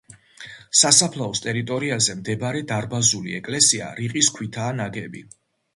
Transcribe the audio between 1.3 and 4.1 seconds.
ტერიტორიაზე მდებარე დარბაზული ეკლესია